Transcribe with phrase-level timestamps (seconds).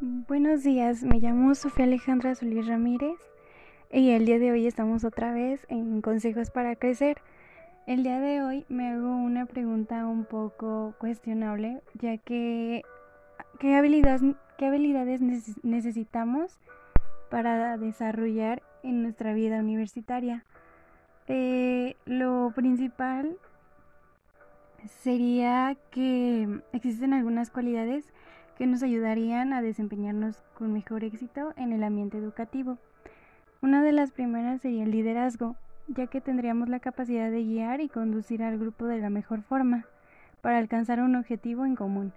[0.00, 3.18] Buenos días, me llamo Sofía Alejandra Solís Ramírez
[3.90, 7.20] y el día de hoy estamos otra vez en Consejos para Crecer.
[7.88, 12.82] El día de hoy me hago una pregunta un poco cuestionable, ya que
[13.58, 15.20] ¿qué habilidades,
[15.64, 16.60] necesitamos
[17.28, 20.44] para desarrollar en nuestra vida universitaria?
[21.26, 23.36] Eh, lo principal
[25.02, 28.12] sería que existen algunas cualidades
[28.58, 32.76] que nos ayudarían a desempeñarnos con mejor éxito en el ambiente educativo.
[33.62, 35.54] Una de las primeras sería el liderazgo,
[35.86, 39.86] ya que tendríamos la capacidad de guiar y conducir al grupo de la mejor forma
[40.42, 42.12] para alcanzar un objetivo en común.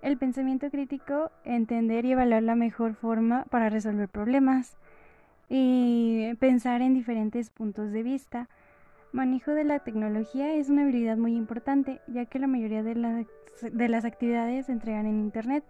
[0.00, 4.76] El pensamiento crítico, entender y evaluar la mejor forma para resolver problemas
[5.48, 8.48] y pensar en diferentes puntos de vista
[9.12, 14.04] Manejo de la tecnología es una habilidad muy importante, ya que la mayoría de, las
[14.04, 15.64] actividades se entregan en Internet.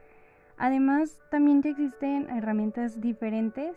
[0.58, 3.76] Además, también ya existen herramientas diferentes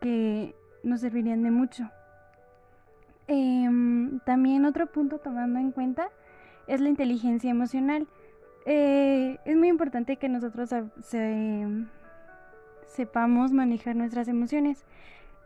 [0.00, 1.88] que nos servirían de mucho.
[3.28, 6.08] Em, también otro punto tomando en cuenta
[6.66, 8.08] es la inteligencia emocional.
[8.66, 10.74] Eh, es muy importante que nosotros
[12.86, 14.84] sepamos manejar nuestras emociones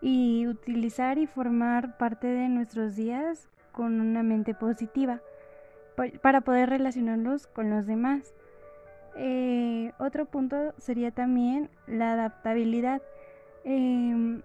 [0.02, 5.20] y utilizar y formar parte de nuestros días con una mente positiva
[6.20, 8.34] para poder relacionarlos con los demás.
[9.14, 13.00] Eh, otro punto sería también la adaptabilidad.
[13.64, 14.42] Em,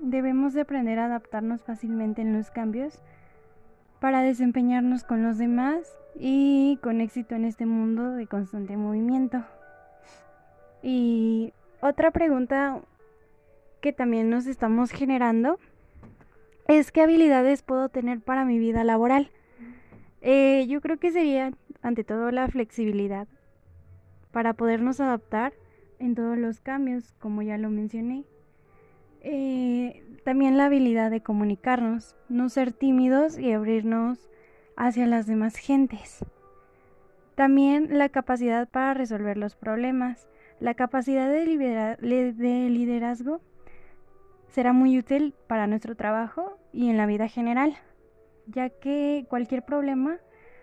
[0.00, 3.02] debemos de aprender a adaptarnos fácilmente en los cambios
[3.98, 9.44] para desempeñarnos con los demás y con éxito en este mundo de constante movimiento.
[10.82, 12.80] Y otra pregunta
[13.80, 15.58] que también nos estamos generando
[16.68, 19.30] es qué habilidades puedo tener para mi vida laboral.
[20.20, 23.26] Eh, yo creo que sería ante todo la flexibilidad
[24.30, 25.52] para podernos adaptar
[25.98, 28.24] en todos los cambios, como ya lo mencioné.
[29.22, 34.28] Eh, también la habilidad de comunicarnos, no ser tímidos y abrirnos
[34.76, 36.24] hacia las demás gentes.
[37.34, 43.40] También la capacidad para resolver los problemas, la capacidad de, de liderazgo
[44.50, 47.76] será muy útil para nuestro trabajo y en la vida general,
[48.46, 50.18] ya que cualquier problema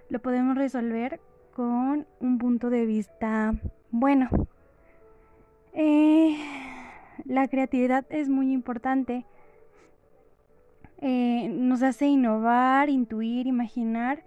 [0.10, 1.20] lo podemos resolver
[1.54, 3.54] con un punto de vista
[3.92, 4.30] bueno.
[5.74, 6.38] Eh,
[7.26, 9.26] la creatividad es muy importante.
[11.00, 14.24] Eh, nos hace innovar, intuir, imaginar,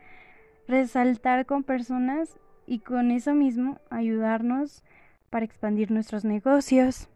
[0.68, 4.84] resaltar con personas y con eso mismo ayudarnos
[5.28, 7.08] para expandir nuestros negocios.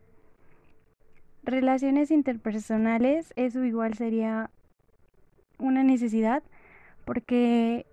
[1.45, 4.51] Relaciones interpersonales, eso igual sería
[5.59, 6.43] una necesidad
[7.05, 7.85] porque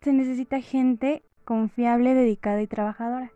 [0.00, 3.30] se necesita gente confiable, dedicada y trabajadora,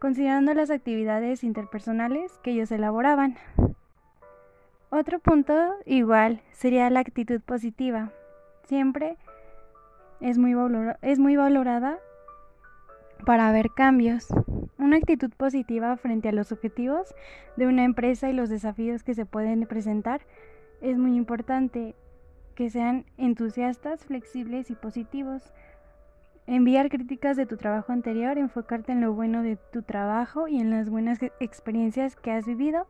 [0.00, 3.36] considerando las actividades interpersonales que ellos elaboraban.
[4.90, 5.54] Otro punto
[5.86, 8.12] igual sería la actitud positiva.
[8.64, 9.16] Siempre
[10.20, 10.54] es muy,
[11.02, 11.98] es muy valorada
[13.24, 14.28] para ver cambios.
[14.78, 17.14] Una actitud positiva frente a los objetivos
[17.56, 20.22] de una empresa y los desafíos que se pueden presentar
[20.80, 21.94] es muy importante.
[22.54, 25.54] Que sean entusiastas, flexibles y positivos.
[26.46, 30.70] Enviar críticas de tu trabajo anterior, enfocarte en lo bueno de tu trabajo y en
[30.70, 32.86] las buenas experiencias que has vivido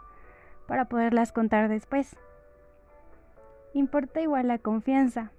[0.66, 2.16] para poderlas contar después.
[3.72, 5.31] Importa igual la confianza.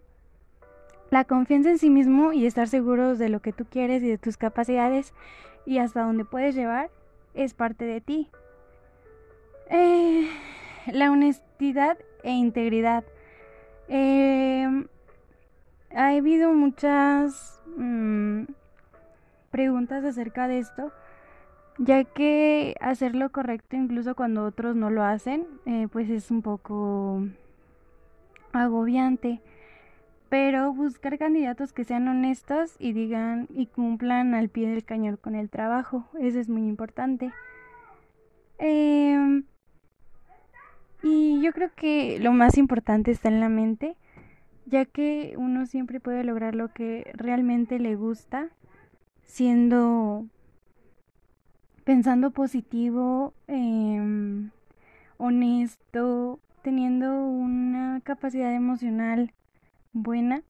[1.14, 4.18] La confianza en sí mismo y estar seguros de lo que tú quieres y de
[4.18, 5.14] tus capacidades
[5.64, 6.90] y hasta donde puedes llevar
[7.36, 8.32] es parte de ti.
[9.70, 10.28] Eh,
[10.92, 13.04] la honestidad e integridad.
[13.90, 14.88] Eh,
[15.96, 18.46] ha habido muchas mm,
[19.52, 20.92] preguntas acerca de esto,
[21.78, 26.42] ya que hacer lo correcto incluso cuando otros no lo hacen, eh, pues es un
[26.42, 27.22] poco
[28.52, 29.42] agobiante
[30.34, 35.36] pero buscar candidatos que sean honestos y digan y cumplan al pie del cañón con
[35.36, 37.32] el trabajo, eso es muy importante.
[38.58, 39.44] Em,
[41.04, 43.96] y yo creo que lo más importante está en la mente,
[44.66, 48.50] ya que uno siempre puede lograr lo que realmente le gusta,
[49.22, 50.26] siendo,
[51.84, 54.50] pensando positivo, em,
[55.18, 59.32] honesto, teniendo una capacidad emocional
[59.94, 60.44] buena,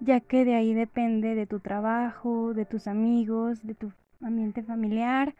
[0.00, 5.34] ya que de ahí depende de tu trabajo, de tus amigos, de tu ambiente familiar.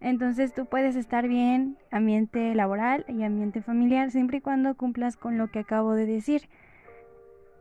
[0.00, 5.38] Entonces tú puedes estar bien, ambiente laboral y ambiente familiar, siempre y cuando cumplas con
[5.38, 6.48] lo que acabo de decir.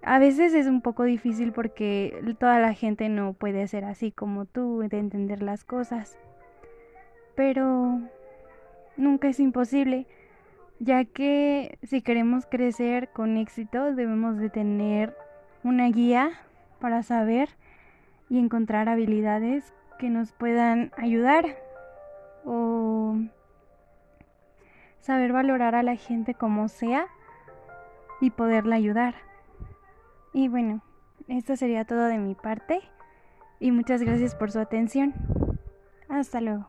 [0.02, 4.46] A veces es un poco difícil porque toda la gente no puede ser así como
[4.46, 6.18] tú, de entender las cosas.
[7.36, 8.02] Pero
[8.98, 10.06] nunca es imposible,
[10.80, 15.16] ya que si queremos crecer con éxito debemos de tener
[15.64, 16.32] una guía
[16.80, 17.50] para saber
[18.30, 21.58] y encontrar habilidades que nos puedan ayudar
[22.46, 23.16] o
[25.00, 27.08] saber valorar a la gente como sea
[28.22, 29.16] y poderla ayudar.
[30.34, 30.82] Y bueno,
[31.28, 32.82] esto sería todo de mi parte
[33.60, 35.14] y muchas gracias por su atención.
[36.10, 36.68] Hasta luego.